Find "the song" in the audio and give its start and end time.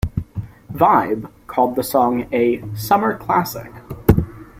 1.75-2.25